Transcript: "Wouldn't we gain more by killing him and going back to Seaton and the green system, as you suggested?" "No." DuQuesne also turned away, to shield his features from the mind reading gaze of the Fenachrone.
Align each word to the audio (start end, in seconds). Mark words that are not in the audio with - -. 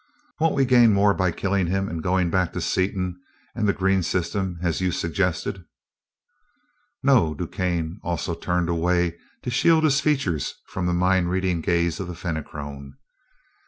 "Wouldn't 0.39 0.57
we 0.57 0.65
gain 0.65 0.93
more 0.93 1.13
by 1.13 1.29
killing 1.29 1.67
him 1.67 1.87
and 1.87 2.01
going 2.01 2.31
back 2.31 2.53
to 2.53 2.59
Seaton 2.61 3.21
and 3.53 3.67
the 3.67 3.71
green 3.71 4.01
system, 4.01 4.57
as 4.63 4.81
you 4.81 4.91
suggested?" 4.91 5.63
"No." 7.03 7.35
DuQuesne 7.35 7.99
also 8.01 8.33
turned 8.33 8.67
away, 8.67 9.15
to 9.43 9.51
shield 9.51 9.83
his 9.83 10.01
features 10.01 10.55
from 10.65 10.87
the 10.87 10.93
mind 10.93 11.29
reading 11.29 11.61
gaze 11.61 11.99
of 11.99 12.07
the 12.07 12.15
Fenachrone. 12.15 12.97